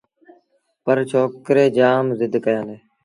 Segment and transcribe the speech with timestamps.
[0.83, 2.77] پرڇوڪري جآم زد ڪيآݩدي